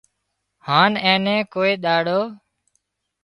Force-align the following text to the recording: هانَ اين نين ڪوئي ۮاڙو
هانَ 0.67 0.91
اين 1.05 1.17
نين 1.25 1.39
ڪوئي 1.53 1.73
ۮاڙو 1.83 2.19